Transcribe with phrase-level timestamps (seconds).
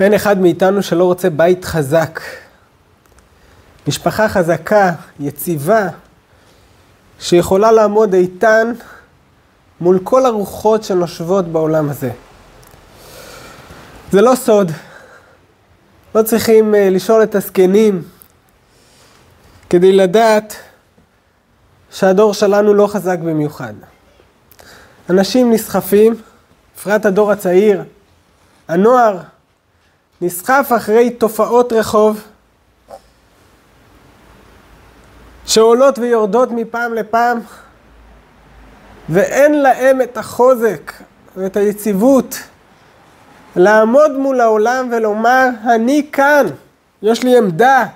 [0.00, 2.20] ואין אחד מאיתנו שלא רוצה בית חזק.
[3.88, 5.88] משפחה חזקה, יציבה,
[7.18, 8.72] שיכולה לעמוד איתן
[9.80, 12.10] מול כל הרוחות שנושבות בעולם הזה.
[14.12, 14.72] זה לא סוד.
[16.14, 18.02] לא צריכים uh, לשאול את הזקנים
[19.70, 20.56] כדי לדעת
[21.90, 23.74] שהדור שלנו לא חזק במיוחד.
[25.10, 26.14] אנשים נסחפים,
[26.76, 27.84] בפרט הדור הצעיר,
[28.68, 29.18] הנוער,
[30.22, 32.22] נסחף אחרי תופעות רחוב
[35.46, 37.40] שעולות ויורדות מפעם לפעם
[39.08, 40.92] ואין להם את החוזק
[41.36, 42.38] ואת היציבות
[43.56, 46.46] לעמוד מול העולם ולומר, אני כאן,
[47.02, 47.86] יש לי עמדה,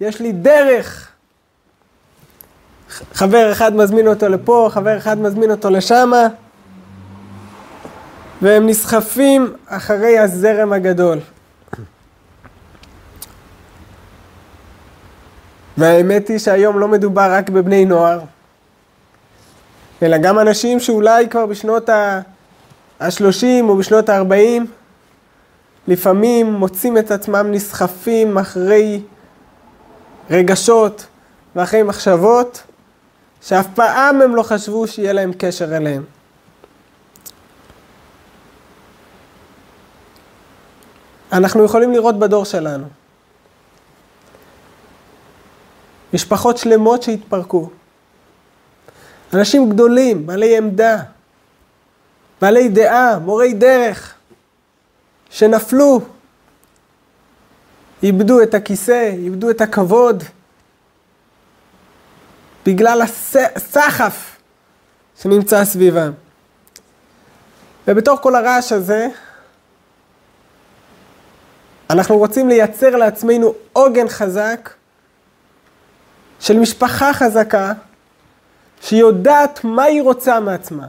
[0.00, 1.08] יש לי דרך.
[3.14, 6.26] חבר אחד מזמין אותו לפה, חבר אחד מזמין אותו לשמה,
[8.42, 11.18] והם נסחפים אחרי הזרם הגדול.
[15.78, 18.20] והאמת היא שהיום לא מדובר רק בבני נוער,
[20.02, 24.62] אלא גם אנשים שאולי כבר בשנות ה-30 או בשנות ה-40,
[25.88, 29.00] לפעמים מוצאים את עצמם נסחפים אחרי
[30.30, 31.06] רגשות
[31.56, 32.62] ואחרי מחשבות
[33.42, 36.04] שאף פעם הם לא חשבו שיהיה להם קשר אליהם.
[41.32, 43.01] אנחנו יכולים לראות בדור שלנו
[46.14, 47.70] משפחות שלמות שהתפרקו.
[49.34, 51.02] אנשים גדולים, בעלי עמדה,
[52.40, 54.14] בעלי דעה, מורי דרך,
[55.30, 56.00] שנפלו,
[58.02, 60.24] איבדו את הכיסא, איבדו את הכבוד,
[62.66, 64.36] בגלל הסחף
[65.22, 66.12] שנמצא סביבם.
[67.88, 69.08] ובתוך כל הרעש הזה,
[71.90, 74.70] אנחנו רוצים לייצר לעצמנו עוגן חזק
[76.42, 77.72] של משפחה חזקה,
[78.80, 80.86] שיודעת מה היא רוצה מעצמה,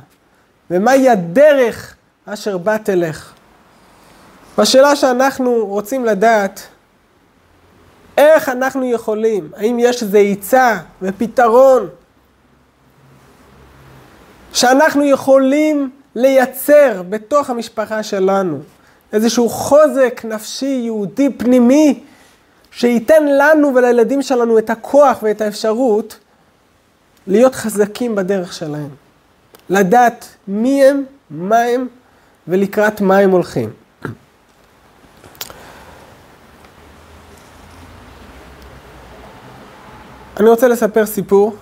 [0.71, 3.33] ומהי הדרך אשר בה תלך.
[4.57, 6.61] והשאלה שאנחנו רוצים לדעת,
[8.17, 11.89] איך אנחנו יכולים, האם יש איזה עצה ופתרון
[14.53, 18.59] שאנחנו יכולים לייצר בתוך המשפחה שלנו,
[19.13, 22.03] איזשהו חוזק נפשי יהודי פנימי
[22.75, 26.19] שייתן לנו ולילדים שלנו את הכוח ואת האפשרות
[27.27, 28.89] להיות חזקים בדרך שלהם.
[29.69, 31.87] לדעת מי הם, מה הם
[32.47, 33.73] ולקראת מה הם הולכים.
[40.39, 41.55] אני רוצה לספר סיפור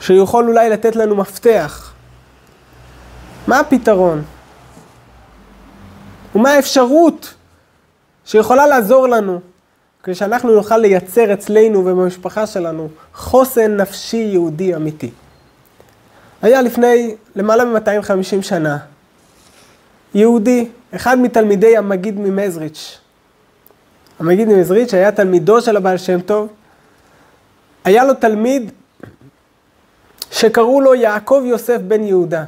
[0.00, 1.92] שיכול אולי לתת לנו מפתח.
[3.46, 4.22] מה הפתרון?
[6.34, 7.34] ומה האפשרות
[8.28, 9.40] שיכולה לעזור לנו
[10.02, 15.10] כדי שאנחנו נוכל לייצר אצלנו ובמשפחה שלנו חוסן נפשי יהודי אמיתי.
[16.42, 18.78] היה לפני למעלה מ-250 שנה
[20.14, 22.98] יהודי, אחד מתלמידי המגיד ממזריץ'.
[24.18, 26.48] המגיד ממזריץ' היה תלמידו של הבעל שם טוב.
[27.84, 28.70] היה לו תלמיד
[30.30, 32.44] שקראו לו יעקב יוסף בן יהודה.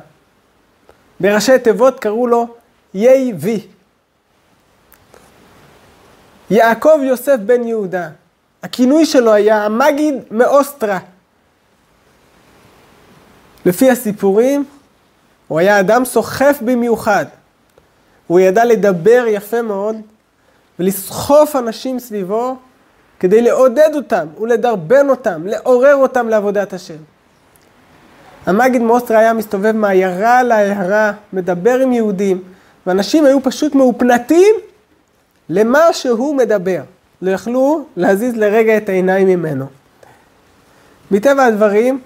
[1.20, 2.46] בראשי תיבות קראו לו
[3.38, 3.60] וי.
[6.50, 8.08] יעקב יוסף בן יהודה.
[8.62, 10.98] הכינוי שלו היה המגיד מאוסטרה.
[13.66, 14.64] לפי הסיפורים,
[15.48, 17.24] הוא היה אדם סוחף במיוחד.
[18.26, 19.96] הוא ידע לדבר יפה מאוד
[20.78, 22.56] ולסחוף אנשים סביבו
[23.20, 26.96] כדי לעודד אותם ולדרבן אותם, לעורר אותם לעבודת השם.
[28.46, 32.42] המגיד מאוסטרה היה מסתובב מעיירה לעיירה, מדבר עם יהודים,
[32.86, 34.54] ואנשים היו פשוט מאופנתים
[35.52, 36.82] למה שהוא מדבר.
[37.22, 39.66] לא יכלו להזיז לרגע את העיניים ממנו.
[41.10, 42.00] מטבע הדברים,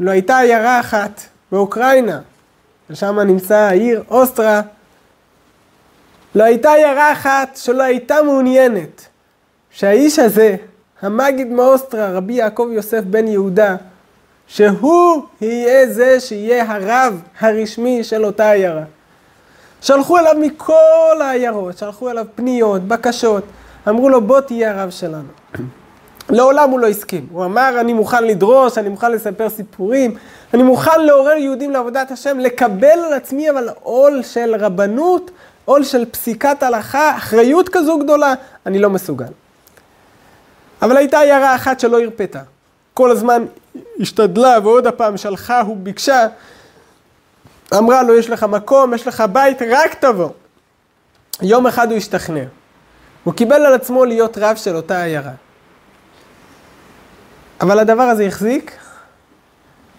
[0.00, 1.20] לא הייתה עיירה אחת
[1.52, 2.20] באוקראינה,
[2.90, 4.60] ושם נמצא העיר אוסטרה,
[6.34, 9.06] לא הייתה עיירה אחת שלא הייתה מעוניינת
[9.70, 10.56] שהאיש הזה,
[11.02, 13.76] המגיד מאוסטרה, רבי יעקב יוסף בן יהודה,
[14.46, 18.84] שהוא יהיה זה שיהיה הרב הרשמי של אותה עיירה.
[19.82, 23.44] שלחו אליו מכל העיירות, שלחו אליו פניות, בקשות,
[23.88, 25.28] אמרו לו בוא תהיה הרב שלנו.
[26.30, 27.26] לעולם הוא לא הסכים.
[27.32, 30.14] הוא אמר, אני מוכן לדרוש, אני מוכן לספר סיפורים,
[30.54, 35.30] אני מוכן לעורר יהודים לעבודת השם, לקבל על עצמי אבל עול של רבנות,
[35.64, 38.34] עול של פסיקת הלכה, אחריות כזו גדולה,
[38.66, 39.26] אני לא מסוגל.
[40.82, 42.40] אבל הייתה עיירה אחת שלא הרפתה.
[42.94, 43.44] כל הזמן
[44.00, 46.26] השתדלה ועוד הפעם שלחה, הוא ביקשה,
[47.74, 50.30] אמרה לו, יש לך מקום, יש לך בית, רק תבוא.
[51.42, 52.44] יום אחד הוא השתכנע.
[53.24, 55.32] הוא קיבל על עצמו להיות רב של אותה עיירה.
[57.60, 58.78] אבל הדבר הזה החזיק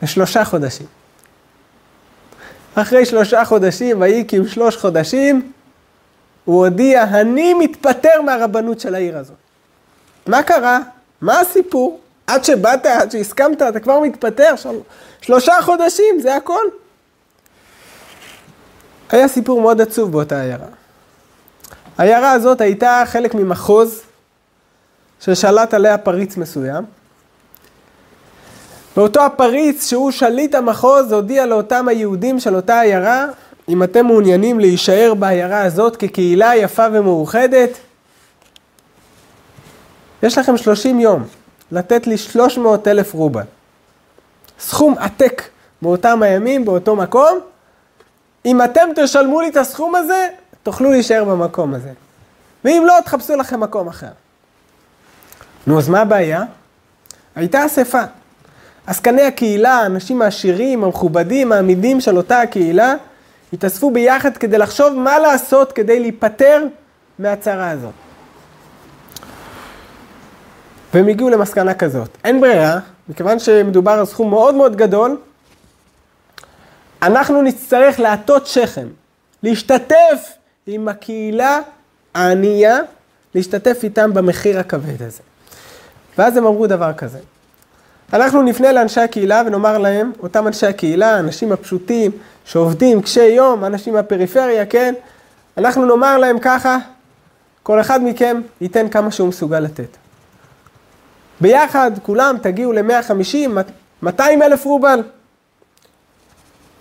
[0.01, 0.87] לשלושה חודשים.
[2.75, 5.51] אחרי שלושה חודשים, ויהי כי שלוש חודשים,
[6.45, 9.35] הוא הודיע, אני מתפטר מהרבנות של העיר הזאת.
[10.27, 10.79] מה קרה?
[11.21, 11.99] מה הסיפור?
[12.27, 14.55] עד שבאת, עד שהסכמת, אתה כבר מתפטר?
[14.55, 14.79] של...
[15.21, 16.63] שלושה חודשים, זה הכל.
[19.09, 20.67] היה סיפור מאוד עצוב באותה עיירה.
[21.97, 24.01] העיירה הזאת הייתה חלק ממחוז
[25.21, 26.85] ששלט עליה פריץ מסוים.
[28.97, 33.25] ואותו הפריץ שהוא שליט המחוז הודיע לאותם היהודים של אותה עיירה,
[33.69, 37.69] אם אתם מעוניינים להישאר בעיירה הזאת כקהילה יפה ומאוחדת,
[40.23, 41.23] יש לכם 30 יום
[41.71, 43.43] לתת לי 300 אלף רובל.
[44.59, 45.41] סכום עתק
[45.81, 47.39] באותם הימים, באותו מקום.
[48.49, 50.27] אם אתם תשלמו לי את הסכום הזה,
[50.63, 51.91] תוכלו להישאר במקום הזה.
[52.65, 54.11] ואם לא, תחפשו לכם מקום אחר.
[55.67, 56.43] נו, אז מה הבעיה?
[57.35, 58.01] הייתה אספה.
[58.87, 62.93] עסקני הקהילה, האנשים העשירים, המכובדים, העמידים של אותה הקהילה,
[63.53, 66.63] התאספו ביחד כדי לחשוב מה לעשות כדי להיפטר
[67.19, 67.93] מהצרה הזאת.
[70.93, 72.79] והם הגיעו למסקנה כזאת, אין ברירה,
[73.09, 75.17] מכיוון שמדובר על סכום מאוד מאוד גדול,
[77.01, 78.87] אנחנו נצטרך להטות שכם,
[79.43, 80.33] להשתתף
[80.67, 81.59] עם הקהילה
[82.13, 82.77] הענייה,
[83.35, 85.21] להשתתף איתם במחיר הכבד הזה.
[86.17, 87.19] ואז הם אמרו דבר כזה,
[88.13, 92.11] אנחנו נפנה לאנשי הקהילה ונאמר להם, אותם אנשי הקהילה, האנשים הפשוטים,
[92.45, 94.93] שעובדים קשי יום, אנשים מהפריפריה, כן?
[95.57, 96.77] אנחנו נאמר להם ככה,
[97.63, 99.97] כל אחד מכם ייתן כמה שהוא מסוגל לתת.
[101.41, 103.49] ביחד, כולם תגיעו ל-150,
[104.01, 105.03] 200 אלף רובל.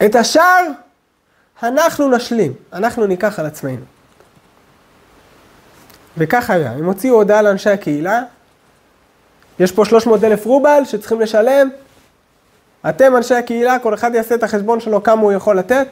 [0.06, 0.64] את השאר,
[1.62, 3.84] אנחנו נשלים, אנחנו ניקח על עצמנו.
[6.18, 8.22] וכך היה, הם הוציאו הודעה לאנשי הקהילה,
[9.58, 11.70] יש פה 300 אלף רובל שצריכים לשלם,
[12.88, 15.86] אתם אנשי הקהילה, כל אחד יעשה את החשבון שלו כמה הוא יכול לתת,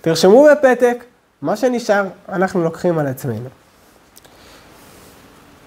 [0.00, 1.04] תרשמו בפתק,
[1.42, 3.48] מה שנשאר אנחנו לוקחים על עצמנו.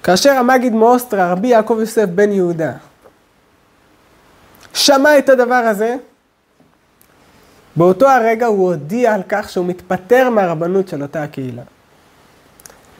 [0.03, 2.71] כאשר המגיד מאוסטרה, רבי יעקב יוסף בן יהודה,
[4.73, 5.95] שמע את הדבר הזה,
[7.75, 11.61] באותו הרגע הוא הודיע על כך שהוא מתפטר מהרבנות של אותה הקהילה.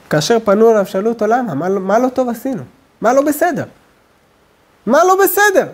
[0.10, 2.64] כאשר פנו אליו, שאלו אותו למה, מה, מה לא טוב עשינו?
[3.02, 3.66] מה לא בסדר?
[4.86, 5.68] מה לא בסדר?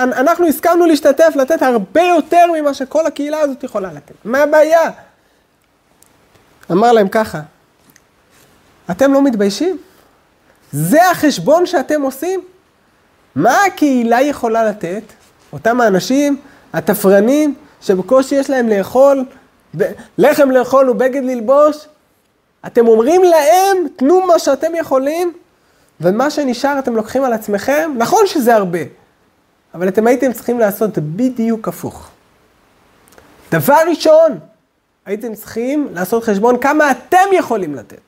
[0.00, 4.14] אנחנו הסכמנו להשתתף, לתת הרבה יותר ממה שכל הקהילה הזאת יכולה לתת.
[4.24, 4.90] מה הבעיה?
[6.72, 7.40] אמר להם ככה,
[8.90, 9.78] אתם לא מתביישים?
[10.72, 12.40] זה החשבון שאתם עושים?
[13.34, 15.02] מה הקהילה יכולה לתת?
[15.52, 16.36] אותם האנשים,
[16.72, 17.54] התפרנים,
[17.86, 19.24] שבקושי יש להם לאכול,
[20.18, 21.86] לחם לאכול ובגד ללבוש,
[22.66, 25.32] אתם אומרים להם, תנו מה שאתם יכולים,
[26.00, 28.78] ומה שנשאר אתם לוקחים על עצמכם, נכון שזה הרבה,
[29.74, 32.10] אבל אתם הייתם צריכים לעשות בדיוק הפוך.
[33.52, 34.38] דבר ראשון,
[35.06, 38.00] הייתם צריכים לעשות חשבון כמה אתם יכולים לתת.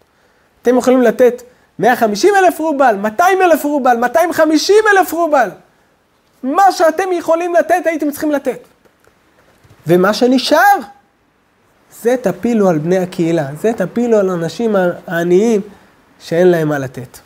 [0.63, 1.43] אתם יכולים לתת
[1.79, 5.49] 150 אלף רובל, 200 אלף רובל, 250 אלף רובל.
[6.43, 8.59] מה שאתם יכולים לתת, הייתם צריכים לתת.
[9.89, 10.79] ומה שנשאר,
[12.03, 14.77] זה תפילו על בני הקהילה, זה תפילו על אנשים
[15.07, 15.61] העניים
[16.21, 17.19] שאין להם מה לתת.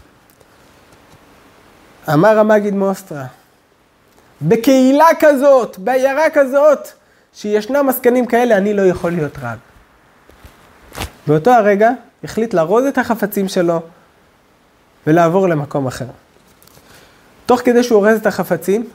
[2.12, 3.25] אמר המגיד מאוסטרה,
[4.42, 6.88] בקהילה כזאת, בעיירה כזאת,
[7.33, 9.59] שישנם עסקנים כאלה, אני לא יכול להיות רב.
[11.26, 11.90] באותו הרגע
[12.25, 13.81] החליט לארוז את החפצים שלו
[15.07, 16.07] ולעבור למקום אחר.
[17.47, 18.88] תוך כדי שהוא אורז את החפצים,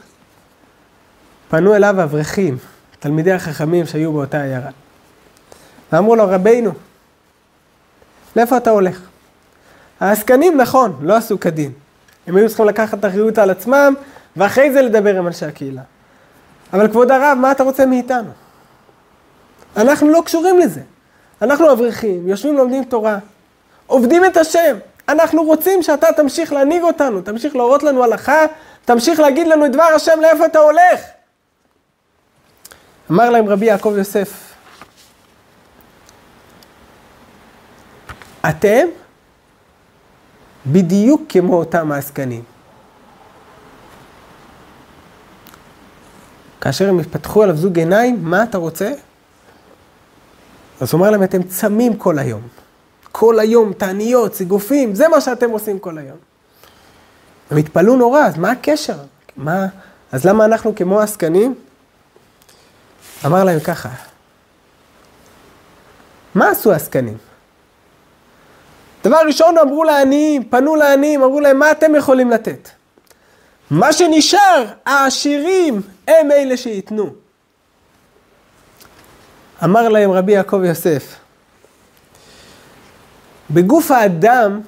[1.48, 2.58] פנו אליו אברכים,
[3.00, 4.70] תלמידי החכמים שהיו באותה עיירה.
[5.92, 6.70] ואמרו לו, רבינו,
[8.36, 9.00] לאיפה אתה הולך?
[10.00, 11.72] העסקנים, נכון, לא עשו כדין.
[12.26, 13.94] הם היו צריכים לקחת אחריות על עצמם,
[14.36, 15.82] ואחרי זה לדבר עם אנשי הקהילה.
[16.72, 18.30] אבל כבוד הרב, מה אתה רוצה מאיתנו?
[19.76, 20.80] אנחנו לא קשורים לזה.
[21.42, 23.18] אנחנו אברכים, יושבים לומדים תורה,
[23.86, 24.76] עובדים את השם.
[25.08, 28.44] אנחנו רוצים שאתה תמשיך להנהיג אותנו, תמשיך להורות לנו הלכה,
[28.84, 31.00] תמשיך להגיד לנו את דבר השם לאיפה אתה הולך.
[33.10, 34.54] אמר להם רבי יעקב יוסף,
[38.48, 38.86] אתם
[40.66, 42.42] בדיוק כמו אותם העסקנים.
[46.60, 48.92] כאשר הם פתחו עליו זוג עיניים, מה אתה רוצה?
[50.80, 52.40] אז הוא אומר להם, אתם צמים כל היום.
[53.12, 56.16] כל היום, תעניות, סיגופים, זה מה שאתם עושים כל היום.
[57.50, 58.96] הם התפלאו נורא, אז מה הקשר?
[59.36, 59.66] מה,
[60.12, 61.54] אז למה אנחנו כמו עסקנים?
[63.26, 63.88] אמר להם ככה,
[66.34, 67.16] מה עשו העסקנים?
[69.04, 72.68] דבר ראשון אמרו לעניים, פנו לעניים, אמרו להם, מה אתם יכולים לתת?
[73.70, 77.10] מה שנשאר, העשירים הם אלה שייתנו.
[79.64, 81.16] אמר להם רבי יעקב יוסף,
[83.50, 84.60] בגוף האדם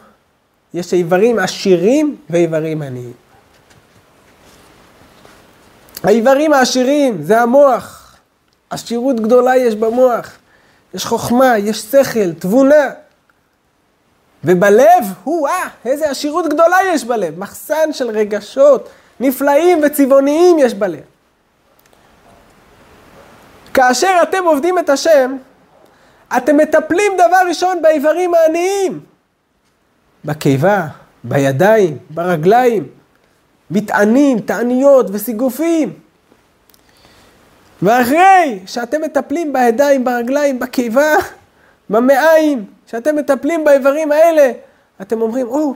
[0.75, 3.13] יש איברים עשירים ואיברים עניים.
[6.03, 8.00] האיברים העשירים זה המוח,
[8.71, 10.39] עשירות גדולה יש במוח,
[10.95, 12.91] יש חוכמה, יש שכל, תבונה.
[14.45, 18.89] ובלב, הוא-אה, איזה עשירות גדולה יש בלב, מחסן של רגשות
[19.21, 21.01] נפלאים וצבעוניים יש בלב.
[23.75, 25.37] כאשר אתם עובדים את השם,
[26.37, 29.01] אתם מטפלים דבר ראשון באיברים העניים.
[30.25, 30.87] בקיבה,
[31.25, 32.89] בידיים, ברגליים,
[33.71, 35.93] מטענים, תעניות וסיגופים.
[37.83, 41.15] ואחרי שאתם מטפלים בידיים, ברגליים, בקיבה,
[41.91, 44.53] במעיים, שאתם מטפלים באיברים האלה,
[45.01, 45.75] אתם אומרים, או,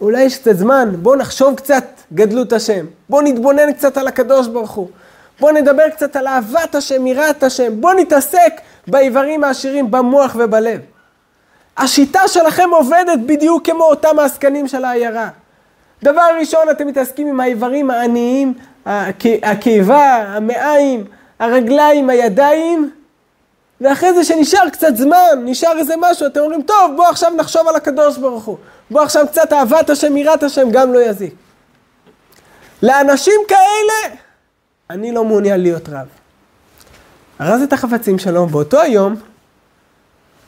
[0.00, 2.86] אולי יש קצת זמן, בואו נחשוב קצת גדלות השם.
[3.08, 4.88] בואו נתבונן קצת על הקדוש ברוך הוא.
[5.40, 7.80] בואו נדבר קצת על אהבת השם, יראת השם.
[7.80, 8.52] בואו נתעסק
[8.86, 10.80] באיברים העשירים במוח ובלב.
[11.76, 15.28] השיטה שלכם עובדת בדיוק כמו אותם העסקנים של העיירה.
[16.02, 18.54] דבר ראשון, אתם מתעסקים עם האיברים העניים,
[19.42, 21.04] הקיבה, המעיים,
[21.38, 22.90] הרגליים, הידיים,
[23.80, 27.76] ואחרי זה שנשאר קצת זמן, נשאר איזה משהו, אתם אומרים, טוב, בוא עכשיו נחשוב על
[27.76, 28.58] הקדוש ברוך הוא.
[28.90, 31.34] בוא עכשיו קצת אהבת השם, יראת השם, גם לא יזיק.
[32.82, 34.16] לאנשים כאלה,
[34.90, 36.06] אני לא מעוניין להיות רב.
[37.40, 39.16] ארז את החפצים שלו באותו היום,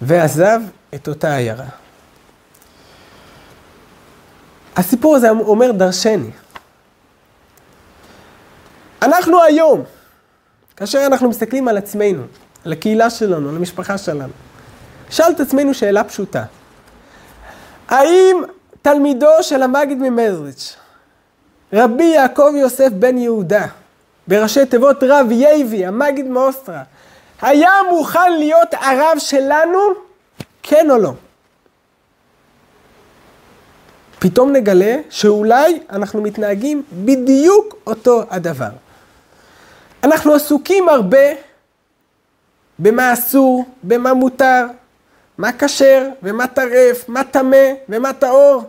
[0.02, 0.60] ועזב
[0.94, 1.64] את אותה עיירה.
[4.76, 6.30] הסיפור הזה אומר דרשני.
[9.02, 9.84] אנחנו היום,
[10.80, 12.22] כאשר אנחנו מסתכלים על עצמנו,
[12.64, 14.32] על הקהילה שלנו, על המשפחה שלנו,
[15.10, 16.44] שאל את עצמנו שאלה פשוטה.
[17.88, 18.42] האם
[18.82, 20.76] תלמידו של המגיד ממזריץ',
[21.72, 23.66] רבי יעקב יוסף בן יהודה,
[24.28, 26.82] בראשי תיבות רב יייבי, המגיד מאוסטרה,
[27.42, 29.78] היה מוכן להיות הרב שלנו,
[30.62, 31.12] כן או לא?
[34.18, 38.70] פתאום נגלה שאולי אנחנו מתנהגים בדיוק אותו הדבר.
[40.04, 41.28] אנחנו עסוקים הרבה
[42.78, 44.66] במה אסור, במה מותר,
[45.38, 48.62] מה כשר ומה טרף, מה טמא ומה טהור.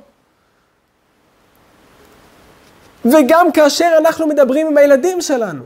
[3.06, 5.64] וגם כאשר אנחנו מדברים עם הילדים שלנו.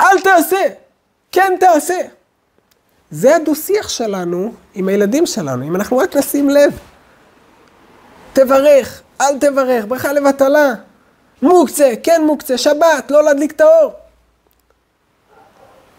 [0.00, 0.62] אל תעשה,
[1.32, 1.98] כן תעשה.
[3.10, 6.78] זה הדו-שיח שלנו עם הילדים שלנו, אם אנחנו רק נשים לב.
[8.32, 10.74] תברך, אל תברך, ברכה לבטלה.
[11.42, 13.92] מוקצה, כן מוקצה, שבת, לא להדליק את האור.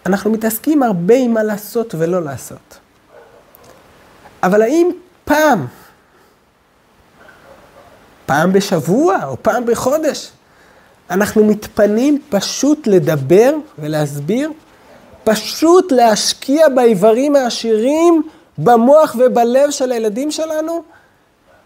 [0.06, 2.78] אנחנו מתעסקים הרבה עם מה לעשות ולא לעשות.
[4.44, 4.90] אבל האם
[5.26, 5.68] פעם,
[8.26, 10.32] פעם בשבוע או פעם בחודש,
[11.10, 14.52] אנחנו מתפנים פשוט לדבר ולהסביר?
[15.24, 18.24] פשוט להשקיע באיברים העשירים,
[18.58, 20.84] במוח ובלב של הילדים שלנו?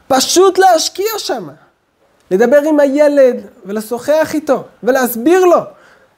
[0.07, 1.49] פשוט להשקיע שם.
[2.31, 5.59] לדבר עם הילד ולשוחח איתו ולהסביר לו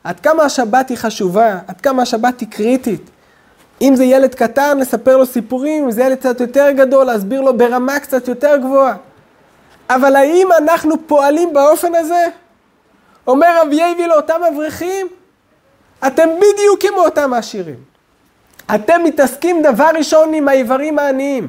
[0.03, 3.09] עד כמה השבת היא חשובה, עד כמה השבת היא קריטית.
[3.81, 7.57] אם זה ילד קטן, לספר לו סיפורים, אם זה ילד קצת יותר גדול, להסביר לו
[7.57, 8.95] ברמה קצת יותר גבוהה.
[9.89, 12.27] אבל האם אנחנו פועלים באופן הזה?
[13.27, 15.07] אומר רב יייבי לאותם אברכים,
[16.07, 17.75] אתם בדיוק כמו אותם העשירים.
[18.75, 21.47] אתם מתעסקים דבר ראשון עם האיברים העניים.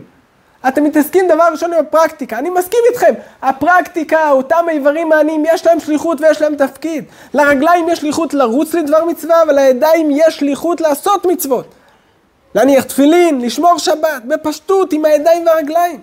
[0.68, 2.38] אתם מתעסקים דבר ראשון עם הפרקטיקה.
[2.38, 7.04] אני מסכים איתכם, הפרקטיקה, אותם האיברים העניים, יש להם שליחות ויש להם תפקיד.
[7.34, 11.74] לרגליים יש שליחות לרוץ לדבר מצווה, ולידיים יש שליחות לעשות מצוות.
[12.54, 16.00] להניח תפילין, לשמור שבת, בפשטות, עם הידיים והרגליים.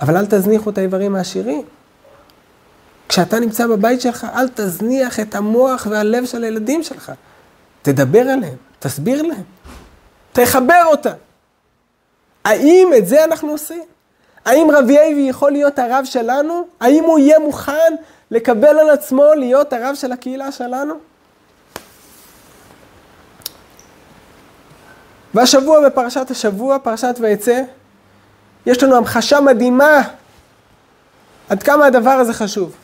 [0.00, 1.62] אבל אל תזניחו את האיברים העשירים.
[3.08, 7.12] כשאתה נמצא בבית שלך, אל תזניח את המוח והלב של הילדים שלך.
[7.82, 9.42] תדבר עליהם, תסביר להם,
[10.32, 11.27] תחבר אותם.
[12.44, 13.84] האם את זה אנחנו עושים?
[14.44, 16.68] האם רבי אייבי יכול להיות הרב שלנו?
[16.80, 17.94] האם הוא יהיה מוכן
[18.30, 20.94] לקבל על עצמו להיות הרב של הקהילה שלנו?
[25.34, 27.62] והשבוע בפרשת השבוע, פרשת ויצא,
[28.66, 30.02] יש לנו המחשה מדהימה
[31.48, 32.74] עד כמה הדבר הזה חשוב.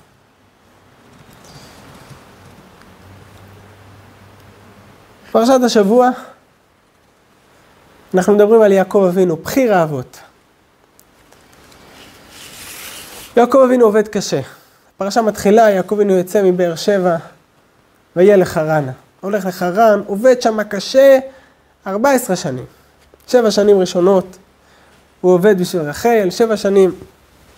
[5.33, 6.11] פרשת השבוע,
[8.15, 10.21] אנחנו מדברים על יעקב אבינו, בחיר האבות.
[13.37, 14.41] יעקב אבינו עובד קשה.
[14.97, 17.17] הפרשה מתחילה, יעקב אבינו יוצא מבאר שבע
[18.17, 18.93] ויהיה לחרנה.
[19.21, 21.19] הולך לחרן, עובד שם קשה
[21.87, 22.65] 14 שנים.
[23.29, 24.37] שבע שנים ראשונות
[25.21, 26.95] הוא עובד בשביל רחל, שבע שנים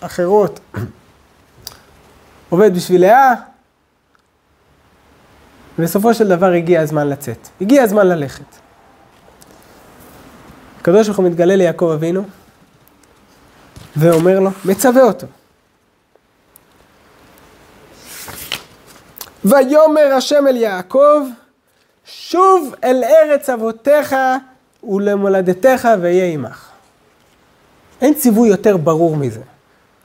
[0.01, 0.59] אחרות
[2.49, 3.33] עובד בשביל לאה,
[5.79, 7.47] ובסופו של דבר הגיע הזמן לצאת.
[7.61, 8.66] הגיע הזמן ללכת.
[10.87, 12.23] הקדוש ברוך הוא מתגלה ליעקב אבינו,
[13.95, 15.27] ואומר לו, מצווה אותו.
[19.45, 21.21] ויאמר השם אל יעקב,
[22.05, 24.15] שוב אל ארץ אבותיך
[24.83, 26.69] ולמולדתך ואהיה עמך.
[28.01, 29.41] אין ציווי יותר ברור מזה.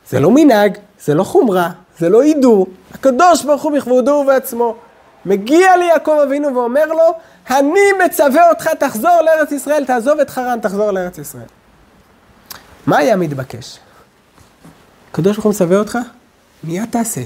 [0.08, 2.66] זה לא מנהג, זה לא חומרה, זה לא הידור.
[2.94, 4.76] הקדוש ברוך הוא בכבודו ובעצמו.
[5.26, 7.14] מגיע ליעקב אבינו ואומר לו,
[7.50, 11.46] אני מצווה אותך, תחזור לארץ ישראל, תעזוב את חרן, תחזור לארץ ישראל.
[12.86, 13.78] מה היה מתבקש?
[15.10, 15.98] הקדוש ברוך הוא מצווה אותך,
[16.64, 17.20] מיד תעשה.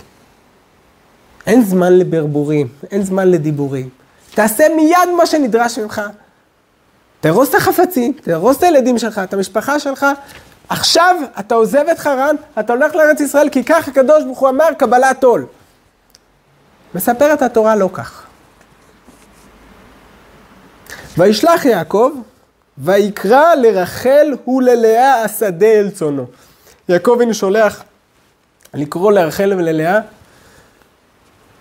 [1.46, 3.88] אין זמן לברבורים, אין זמן לדיבורים.
[4.34, 6.02] תעשה מיד מה שנדרש ממך.
[7.20, 10.06] תארוס את החפצים, תארוס את הילדים שלך, את המשפחה שלך.
[10.68, 14.68] עכשיו אתה עוזב את חרן, אתה הולך לארץ ישראל, כי כך הקדוש ברוך הוא אמר,
[14.78, 15.46] קבלת עול.
[16.96, 18.22] מספרת התורה לא כך.
[21.18, 22.10] וישלח יעקב,
[22.78, 26.26] ויקרא לרחל וללאה השדה אל צונו.
[26.88, 27.82] יעקב הנה שולח
[28.74, 29.98] לקרוא לרחל וללאה,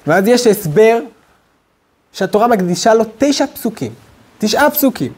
[0.08, 1.00] ואז יש הסבר
[2.14, 3.94] שהתורה מקדישה לו תשע פסוקים,
[4.38, 5.14] תשעה פסוקים.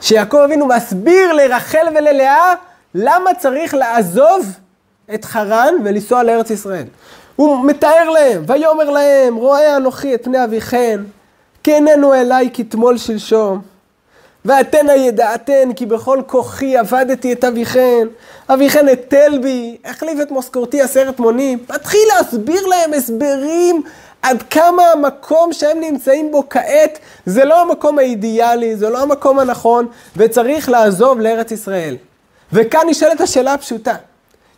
[0.00, 2.54] שיעקב אבינו מסביר לרחל וללאה
[2.94, 4.46] למה צריך לעזוב
[5.14, 6.86] את חרן ולנסוע לארץ ישראל.
[7.40, 11.00] הוא מתאר להם, ויאמר להם, רואה אנוכי את פני אביכן,
[11.62, 13.60] כי איננו אליי כתמול שלשום.
[14.44, 18.08] ואתנה ידעתן כי בכל כוחי עבדתי את אביכן,
[18.48, 21.58] אביכן היטל בי, החליף את משכורתי עשרת מונים.
[21.74, 23.82] מתחיל להסביר להם הסברים
[24.22, 29.86] עד כמה המקום שהם נמצאים בו כעת זה לא המקום האידיאלי, זה לא המקום הנכון,
[30.16, 31.96] וצריך לעזוב לארץ ישראל.
[32.52, 33.94] וכאן נשאלת השאלה הפשוטה.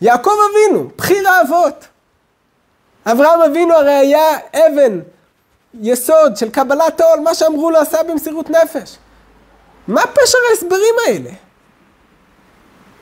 [0.00, 1.91] יעקב אבינו, בחיר האבות.
[3.06, 5.00] אברהם אבינו הרי היה אבן,
[5.80, 8.96] יסוד של קבלת עול, מה שאמרו לו עשה במסירות נפש.
[9.88, 11.30] מה פשר ההסברים האלה?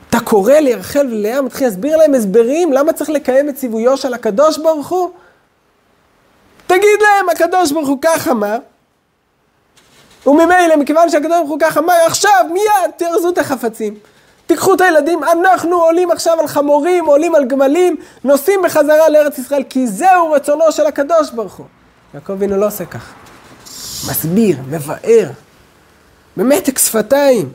[0.09, 4.59] אתה קורא לירחל ולאה, מתחיל להסביר להם הסברים למה צריך לקיים את ציוויו של הקדוש
[4.59, 5.11] ברוך הוא?
[6.67, 8.57] תגיד להם, הקדוש ברוך הוא כך אמר,
[10.27, 13.95] וממילא, מכיוון שהקדוש ברוך הוא כך אמר, עכשיו מיד תארזו את החפצים.
[14.51, 19.63] תיקחו את הילדים, אנחנו עולים עכשיו על חמורים, עולים על גמלים, נוסעים בחזרה לארץ ישראל,
[19.63, 21.67] כי זהו רצונו של הקדוש ברוך הוא.
[22.15, 23.13] יעקב אבינו לא עושה כך.
[24.11, 25.27] מסביר, מבאר,
[26.37, 27.53] במתק שפתיים.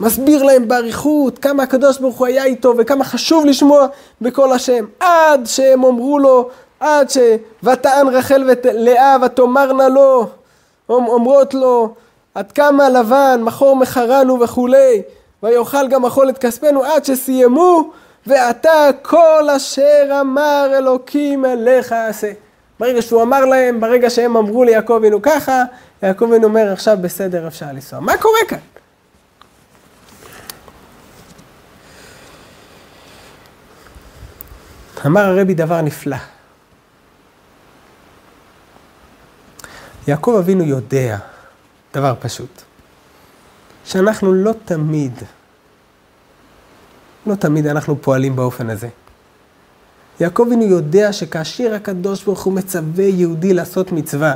[0.00, 3.86] מסביר להם באריכות כמה הקדוש ברוך הוא היה איתו וכמה חשוב לשמוע
[4.20, 4.84] בקול השם.
[5.00, 7.18] עד שהם אמרו לו, עד ש...
[7.62, 10.26] ותען רחל ולאה ותאמרנה לו,
[10.88, 11.94] אומרות לו,
[12.34, 15.02] עד כמה לבן, מחור מחרנו וכולי,
[15.44, 17.90] ויאכל גם אכול את כספנו עד שסיימו,
[18.26, 22.32] ועתה כל אשר אמר אלוקים אליך עשה.
[22.80, 25.62] ברגע שהוא אמר להם, ברגע שהם אמרו ליעקב אבינו ככה,
[26.02, 28.00] יעקב אבינו אומר, עכשיו בסדר, אפשר לנסוע.
[28.00, 28.58] מה קורה כאן?
[35.06, 36.16] אמר הרבי דבר נפלא.
[40.08, 41.16] יעקב אבינו יודע
[41.94, 42.62] דבר פשוט,
[43.84, 45.12] שאנחנו לא תמיד,
[47.26, 48.88] לא תמיד אנחנו פועלים באופן הזה.
[50.20, 54.34] יעקב אבינו יודע שכאשר הקדוש ברוך הוא מצווה יהודי לעשות מצווה,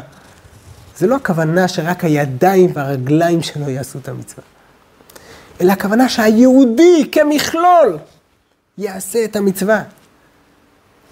[0.96, 4.44] זה לא הכוונה שרק הידיים והרגליים שלו יעשו את המצווה,
[5.60, 7.98] אלא הכוונה שהיהודי כמכלול
[8.78, 9.82] יעשה את המצווה.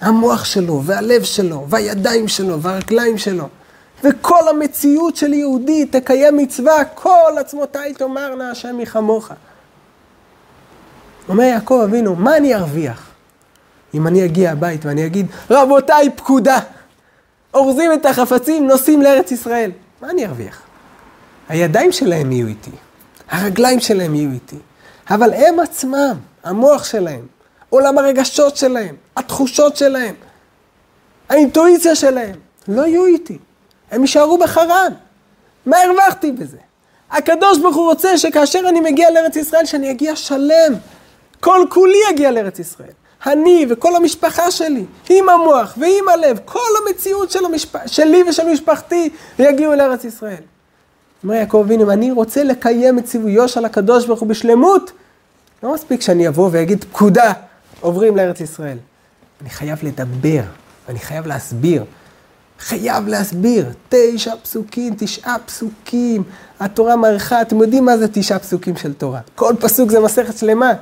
[0.01, 3.49] המוח שלו, והלב שלו, והידיים שלו, והרגליים שלו.
[4.04, 9.30] וכל המציאות של יהודי תקיים מצווה, כל עצמותיי תאמרנה השם מחמוך.
[11.28, 13.16] אומר יעקב אבינו, מה אני ארוויח
[13.94, 16.59] אם אני אגיע הבית ואני אגיד, רבותיי, פקודה,
[17.54, 19.70] אורזים את החפצים, נוסעים לארץ ישראל.
[20.02, 20.61] מה אני ארוויח?
[21.48, 22.70] הידיים שלהם יהיו איתי,
[23.30, 24.56] הרגליים שלהם יהיו איתי,
[25.11, 27.26] אבל הם עצמם, המוח שלהם,
[27.70, 30.14] עולם הרגשות שלהם, התחושות שלהם,
[31.28, 32.35] האינטואיציה שלהם,
[32.68, 33.38] לא יהיו איתי.
[33.90, 34.92] הם יישארו בחרן.
[35.66, 36.57] מה הרווחתי בזה?
[37.11, 40.75] הקדוש ברוך הוא רוצה שכאשר אני מגיע לארץ ישראל, שאני אגיע שלם.
[41.40, 42.92] כל כולי יגיע לארץ ישראל.
[43.27, 47.77] אני וכל המשפחה שלי, עם המוח ועם הלב, כל המציאות של המשפ...
[47.87, 50.42] שלי ושל משפחתי, יגיעו לארץ ישראל.
[51.25, 54.92] אומר יעקב אבינו, אני רוצה לקיים את ציוויו של הקדוש ברוך הוא בשלמות.
[55.62, 57.33] לא מספיק שאני אבוא ואגיד פקודה,
[57.81, 58.79] עוברים לארץ ישראל.
[59.40, 60.42] אני חייב לדבר,
[60.88, 61.85] אני חייב להסביר.
[62.61, 63.66] חייב להסביר.
[63.88, 66.23] תשע פסוקים, תשעה פסוקים.
[66.61, 69.21] התורה מעריכה, אתם יודעים מה זה תשעה פסוקים של תורה.
[69.35, 70.73] כל פסוק זה מסכת שלמה.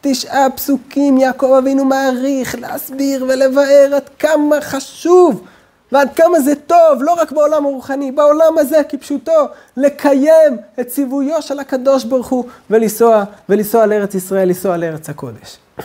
[0.00, 5.44] תשעה פסוקים יעקב אבינו מעריך להסביר ולבאר עד כמה חשוב
[5.92, 11.58] ועד כמה זה טוב, לא רק בעולם הרוחני, בעולם הזה כפשוטו, לקיים את ציוויו של
[11.58, 15.56] הקדוש ברוך הוא ולנסוע, ולנסוע לארץ ישראל, לנסוע לארץ הקודש.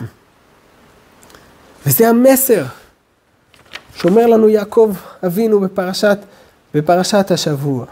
[1.86, 2.64] וזה המסר
[4.02, 4.94] שאומר לנו יעקב
[5.26, 6.18] אבינו בפרשת,
[6.74, 7.86] בפרשת השבוע.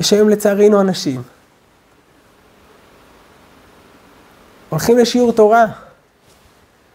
[0.00, 1.22] יש היום לצערנו אנשים
[4.68, 5.66] הולכים לשיעור תורה.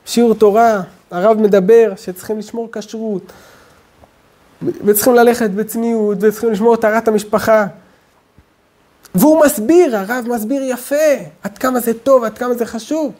[0.05, 0.81] שיעור תורה,
[1.11, 3.31] הרב מדבר שצריכים לשמור כשרות,
[4.61, 7.65] וצריכים ללכת בצניעות, וצריכים לשמור טהרת המשפחה.
[9.15, 10.95] והוא מסביר, הרב מסביר יפה,
[11.43, 13.13] עד כמה זה טוב, עד כמה זה חשוב.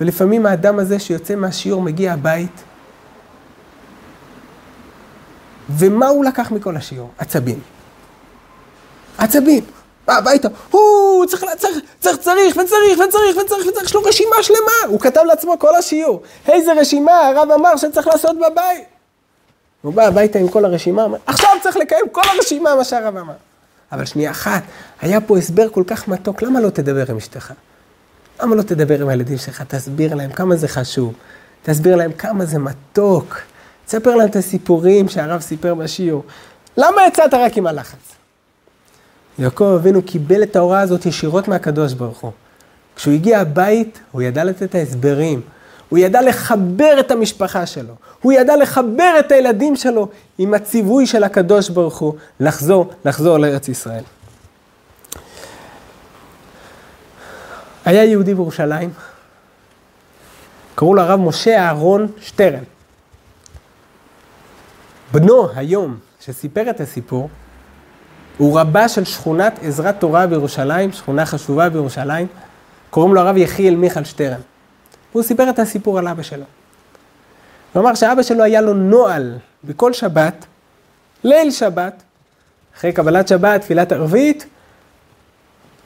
[0.00, 2.62] ולפעמים האדם הזה שיוצא מהשיעור מגיע הבית,
[5.68, 7.10] ומה הוא לקח מכל השיעור?
[7.18, 7.60] עצבים.
[9.18, 9.64] עצבים.
[10.08, 12.98] הביתה, הוא צריך, צריך, צריך, צריך, וצריך, וצריך,
[13.44, 14.88] וצריך, וצריך, יש לו רשימה שלמה.
[14.88, 16.22] הוא כתב לעצמו כל השיעור.
[16.48, 18.84] איזה רשימה הרב אמר שצריך לעשות בבית.
[19.82, 23.34] הוא בא הביתה עם כל הרשימה, אומר, עכשיו צריך לקיים כל הרשימה, מה שהרב אמר.
[23.92, 24.62] אבל שנייה אחת,
[25.00, 27.52] היה פה הסבר כל כך מתוק, למה לא תדבר עם אשתך?
[28.42, 29.62] למה לא תדבר עם הילדים שלך?
[29.68, 31.12] תסביר להם כמה זה חשוב.
[31.62, 33.36] תסביר להם כמה זה מתוק.
[33.88, 36.24] תספר להם את הסיפורים שהרב סיפר בשיעור.
[36.76, 38.14] למה יצאת רק עם הלחץ?
[39.38, 42.32] יעקב אבינו קיבל את ההוראה הזאת ישירות מהקדוש ברוך הוא.
[42.96, 45.40] כשהוא הגיע הבית, הוא ידע לתת ההסברים.
[45.88, 47.94] הוא ידע לחבר את המשפחה שלו.
[48.22, 53.68] הוא ידע לחבר את הילדים שלו עם הציווי של הקדוש ברוך הוא לחזור, לחזור לארץ
[53.68, 54.02] ישראל.
[57.84, 58.90] היה יהודי בירושלים,
[60.74, 62.62] קראו לו הרב משה אהרון שטרן.
[65.12, 67.28] בנו היום, שסיפר את הסיפור,
[68.38, 72.26] הוא רבה של שכונת עזרת תורה בירושלים, שכונה חשובה בירושלים,
[72.90, 74.40] קוראים לו הרב יחיאל מיכל שטרן.
[75.12, 76.44] הוא סיפר את הסיפור על אבא שלו.
[77.72, 80.46] הוא אמר שאבא שלו היה לו נוהל בכל שבת,
[81.24, 82.02] ליל שבת,
[82.76, 84.46] אחרי קבלת שבת, תפילת ערבית,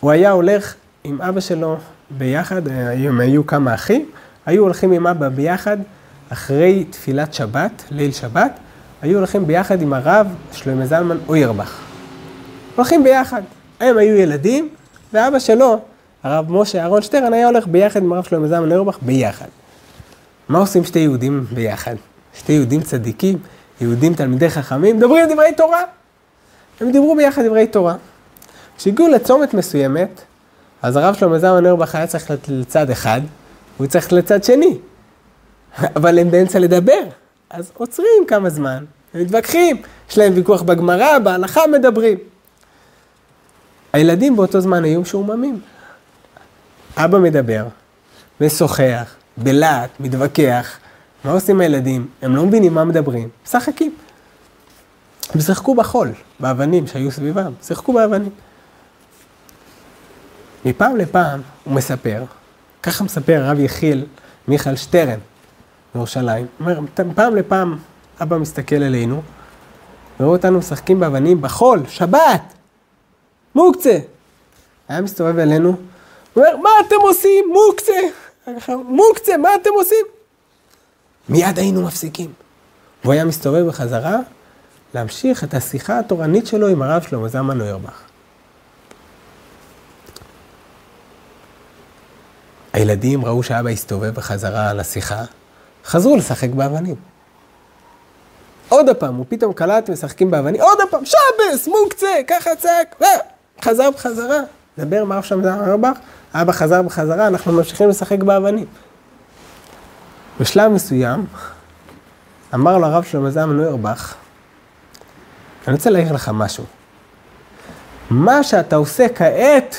[0.01, 1.77] הוא היה הולך עם אבא שלו
[2.11, 4.11] ביחד, הם היו כמה אחים,
[4.47, 5.77] היו הולכים עם אבא ביחד
[6.29, 8.53] אחרי תפילת שבת, ליל שבת,
[9.03, 11.79] היו הולכים ביחד עם הרב שלמה זלמן אוירבך.
[12.77, 13.43] הולכים ביחד.
[13.81, 14.69] הם היו ילדים,
[15.13, 15.81] ואבא שלו,
[16.23, 19.47] הרב משה אהרון שטרן, היה הולך ביחד עם הרב שלמה זלמן אוירבך ביחד.
[20.49, 21.95] מה עושים שתי יהודים ביחד?
[22.35, 23.39] שתי יהודים צדיקים,
[23.81, 25.83] יהודים תלמידי חכמים, מדברים דברי תורה.
[26.81, 27.95] הם דיברו ביחד דברי תורה.
[28.77, 30.21] כשהגיעו לצומת מסוימת,
[30.83, 33.21] אז הרב שלמה זלמן אוירבך היה צריך לצד אחד,
[33.79, 34.79] הוא צריך לצד שני.
[35.97, 37.03] אבל הם באמצע לדבר,
[37.53, 38.85] אז עוצרים כמה זמן,
[39.15, 42.19] הם מתווכחים, יש להם ויכוח בגמרא, בהלכה מדברים.
[43.93, 45.61] הילדים באותו זמן היו משועממים.
[46.97, 47.67] אבא מדבר,
[48.41, 50.79] משוחח, בלהט, מתווכח.
[51.25, 52.09] מה עושים הילדים?
[52.23, 53.95] הם לא מבינים מה מדברים, משחקים.
[55.35, 58.31] הם שיחקו בחול, באבנים שהיו סביבם, שיחקו באבנים.
[60.65, 62.25] מפעם לפעם הוא מספר,
[62.83, 64.07] ככה מספר הרב יחיל
[64.49, 65.19] מיכאל שטרן
[65.95, 67.79] מירושלים, אומר, מפעם לפעם
[68.21, 69.23] אבא מסתכל עלינו,
[70.21, 72.43] ורואה אותנו משחקים באבנים בחול, שבת,
[73.55, 73.99] מוקצה.
[74.89, 75.77] היה מסתובב אלינו,
[76.37, 77.45] אומר, מה אתם עושים?
[77.53, 77.93] מוקצה.
[78.89, 80.07] מוקצה, מה אתם עושים?
[81.29, 82.33] מיד היינו מפסיקים.
[83.03, 84.19] והוא היה מסתובב בחזרה
[84.95, 88.03] להמשיך את השיחה התורנית שלו עם הרב שלמה זלמן נוירבך.
[92.73, 95.25] הילדים ראו שאבא הסתובב בחזרה לשיחה,
[95.85, 96.95] חזרו לשחק באבנים.
[98.69, 103.03] עוד פעם, הוא פתאום קלט משחקים באבנים, עוד פעם, שבס, מוקצה, ככה צעק,
[103.63, 104.41] חזר בחזרה.
[104.79, 105.99] דבר מה עכשיו זה ארבך,
[106.35, 108.67] אבא חזר בחזרה, אנחנו ממשיכים לשחק באבנים.
[110.41, 111.27] בשלב מסוים,
[112.55, 114.15] אמר לו הרב שלמה זלמן נוירבך,
[115.67, 116.65] אני רוצה להעיר לך משהו.
[118.11, 119.77] מה שאתה עושה כעת,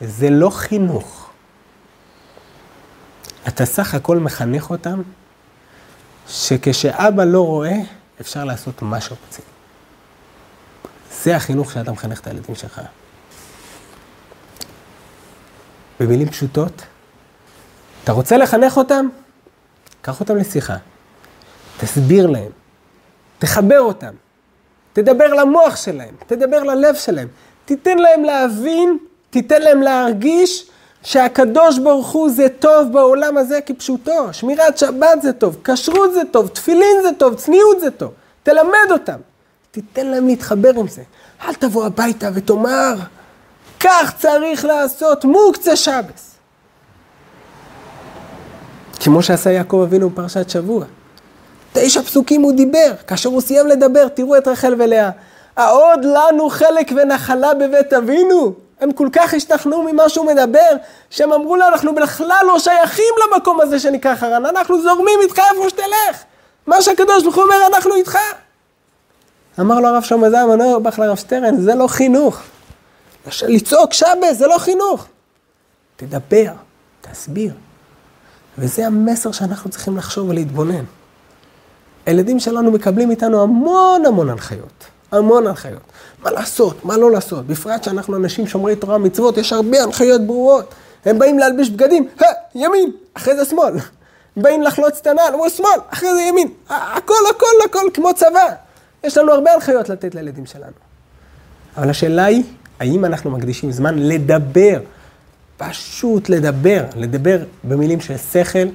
[0.00, 1.23] זה לא חינוך.
[3.48, 5.02] אתה סך הכל מחנך אותם,
[6.28, 7.76] שכשאבא לא רואה,
[8.20, 9.44] אפשר לעשות מה שרוצים.
[11.22, 12.80] זה החינוך שאתה מחנך את הילדים שלך.
[16.00, 16.82] במילים פשוטות,
[18.04, 19.08] אתה רוצה לחנך אותם?
[20.02, 20.76] קח אותם לשיחה.
[21.76, 22.50] תסביר להם.
[23.38, 24.14] תחבר אותם.
[24.92, 26.14] תדבר למוח שלהם.
[26.26, 27.28] תדבר ללב שלהם.
[27.64, 28.98] תיתן להם להבין,
[29.30, 30.70] תיתן להם להרגיש
[31.04, 34.32] שהקדוש ברוך הוא זה טוב בעולם הזה כפשוטו.
[34.32, 38.10] שמירת שבת זה טוב, כשרות זה טוב, תפילין זה טוב, צניעות זה טוב.
[38.42, 39.18] תלמד אותם,
[39.70, 41.02] תיתן להם להתחבר עם זה.
[41.48, 42.94] אל תבוא הביתה ותאמר,
[43.80, 46.34] כך צריך לעשות מוקצה שבס.
[49.00, 50.84] כמו שעשה יעקב אבינו בפרשת שבוע.
[51.72, 55.10] תשע פסוקים הוא דיבר, כאשר הוא סיים לדבר, תראו את רחל ולאה.
[55.56, 58.63] העוד לנו חלק ונחלה בבית אבינו?
[58.84, 60.70] הם כל כך השתכנעו ממה שהוא מדבר,
[61.10, 65.70] שהם אמרו לו, אנחנו בכלל לא שייכים למקום הזה שנקרא חרן, אנחנו זורמים איתך איפה
[65.70, 66.22] שתלך.
[66.66, 68.18] מה שהקדוש ברוך הוא אומר, אנחנו איתך.
[69.60, 72.40] אמר לו הרב שלמה זלמן אוירבך לרב שטרן, זה לא חינוך.
[73.42, 75.06] לצעוק שבס, זה לא חינוך.
[75.96, 76.52] תדבר,
[77.00, 77.52] תסביר.
[78.58, 80.84] וזה המסר שאנחנו צריכים לחשוב ולהתבונן.
[82.06, 84.93] הילדים שלנו מקבלים איתנו המון המון הנחיות.
[85.14, 85.82] המון הנחיות.
[86.22, 87.46] מה לעשות, מה לא לעשות.
[87.46, 90.74] בפרט שאנחנו אנשים שומרי תורה ומצוות, יש הרבה הנחיות ברורות.
[91.04, 93.74] הם באים להלביש בגדים, הא, ימין, אחרי זה שמאל.
[94.36, 96.48] באים לחלוץ את הנעל, אמרו שמאל, אחרי זה ימין.
[96.68, 98.48] הכל, הכל, הכל כמו צבא.
[99.04, 100.72] יש לנו הרבה הנחיות לתת לילדים שלנו.
[101.76, 102.42] אבל השאלה היא,
[102.80, 104.80] האם אנחנו מקדישים זמן לדבר,
[105.56, 108.68] פשוט לדבר, לדבר במילים של שכל,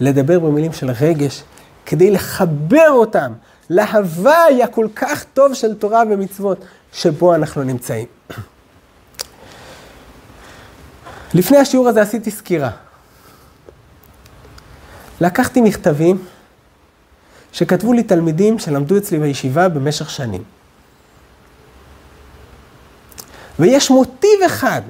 [0.00, 1.42] לדבר במילים של רגש,
[1.86, 3.32] כדי לחבר אותם
[3.70, 8.06] להוואי הכל כך טוב של תורה ומצוות שבו אנחנו נמצאים.
[11.34, 12.70] לפני השיעור הזה עשיתי סקירה.
[15.20, 16.24] לקחתי מכתבים
[17.52, 20.42] שכתבו לי תלמידים שלמדו אצלי בישיבה במשך שנים.
[23.58, 24.82] ויש מוטיב אחד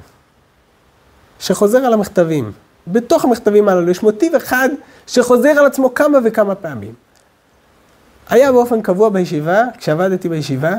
[1.39, 2.51] שחוזר על המכתבים.
[2.87, 4.69] בתוך המכתבים הללו יש מוטיב אחד
[5.07, 7.04] שחוזר על עצמו כמה וכמה פעמים.
[8.29, 10.73] היה באופן קבוע בישיבה, כשעבדתי בישיבה,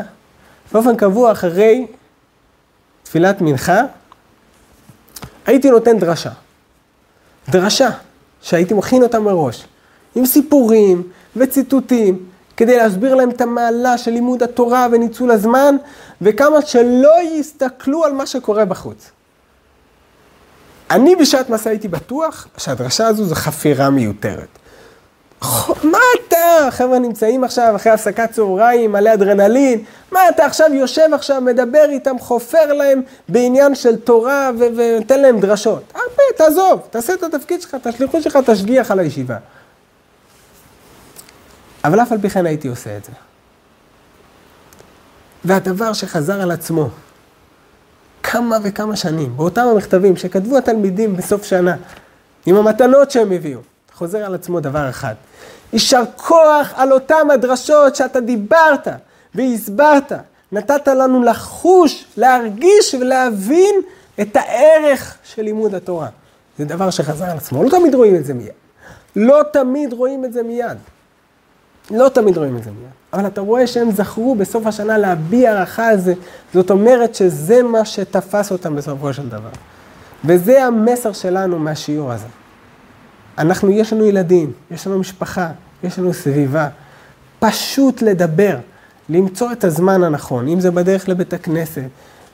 [0.73, 1.87] באופן קבוע אחרי
[3.03, 3.81] תפילת מנחה,
[5.47, 6.31] הייתי נותן דרשה.
[7.49, 7.91] דרשה,
[8.43, 9.67] שהייתי מכין אותה מראש,
[10.15, 11.03] עם סיפורים
[11.37, 15.77] וציטוטים, כדי להסביר להם את המעלה של לימוד התורה וניצול הזמן,
[16.23, 19.11] וכמה שלא יסתכלו על מה שקורה בחוץ.
[20.91, 24.49] אני בשעת מסע הייתי בטוח שהדרשה הזו זו חפירה מיותרת.
[25.83, 31.41] מה אתה, חבר'ה נמצאים עכשיו אחרי הפסקת צהריים, מלא אדרנלין, מה אתה עכשיו יושב עכשיו,
[31.41, 35.83] מדבר איתם, חופר להם בעניין של תורה ונותן להם דרשות.
[35.95, 39.37] הרבה, תעזוב, תעשה את התפקיד שלך, את השליחות שלך, תשגיח על הישיבה.
[41.85, 43.13] אבל אף על פי כן הייתי עושה את זה.
[45.45, 46.89] והדבר שחזר על עצמו
[48.23, 51.77] כמה וכמה שנים, באותם המכתבים שכתבו התלמידים בסוף שנה,
[52.47, 53.61] עם המתנות שהם הביאו,
[53.97, 55.15] חוזר על עצמו דבר אחד.
[55.73, 58.89] יישר כוח על אותם הדרשות שאתה דיברת
[59.35, 60.13] והסברת.
[60.53, 63.75] נתת לנו לחוש, להרגיש ולהבין
[64.21, 66.09] את הערך של לימוד התורה.
[66.59, 68.53] זה דבר שחזר על עצמו, לא תמיד רואים את זה מיד.
[69.17, 70.79] לא תמיד רואים את זה מיד.
[71.91, 72.91] לא תמיד רואים את זה מיד.
[73.13, 76.15] אבל אתה רואה שהם זכרו בסוף השנה להביע הערכה על זה.
[76.55, 79.51] זאת אומרת שזה מה שתפס אותם בסופו של דבר.
[80.25, 82.27] וזה המסר שלנו מהשיעור הזה.
[83.39, 85.51] אנחנו, יש לנו ילדים, יש לנו משפחה,
[85.85, 86.69] יש לנו סביבה.
[87.39, 88.57] פשוט לדבר,
[89.09, 91.83] למצוא את הזמן הנכון, אם זה בדרך לבית הכנסת,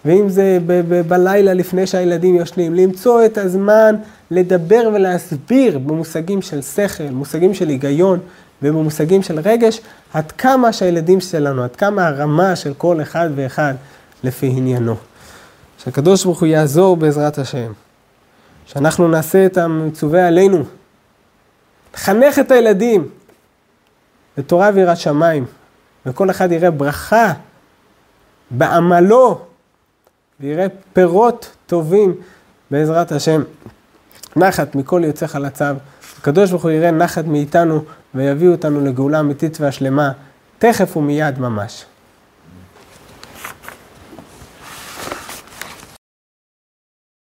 [0.05, 3.97] ואם זה ב- ב- בלילה לפני שהילדים יושנים, למצוא את הזמן
[4.31, 8.19] לדבר ולהסביר במושגים של שכל, מושגים של היגיון
[8.63, 9.81] ובמושגים של רגש,
[10.13, 13.75] עד כמה שהילדים שלנו, עד כמה הרמה של כל אחד ואחד
[14.25, 14.95] לפי עניינו.
[15.85, 17.73] שהקדוש ברוך הוא יעזור בעזרת השם,
[18.67, 20.65] שאנחנו נעשה את המצווה עלינו,
[21.95, 23.09] לחנך את הילדים
[24.39, 25.45] בתורה ויראת שמיים,
[26.07, 27.33] וכל אחד יראה ברכה
[28.51, 29.41] בעמלו,
[30.41, 32.15] ויראה פירות טובים
[32.71, 33.43] בעזרת השם.
[34.37, 35.77] נחת מכל יוצא חלציו.
[36.19, 40.13] הקדוש ברוך הוא יראה נחת מאיתנו ויביא אותנו לגאולה אמיתית והשלמה,
[40.59, 41.85] תכף ומיד ממש.